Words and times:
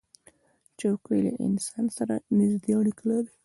چوکۍ 0.79 1.19
له 1.25 1.31
انسان 1.45 1.85
سره 1.97 2.13
نزدې 2.37 2.71
اړیکه 2.79 3.03
لري. 3.09 3.31